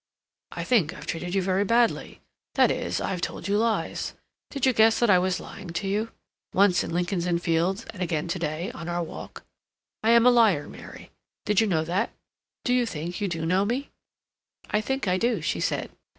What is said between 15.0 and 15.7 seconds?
I do," she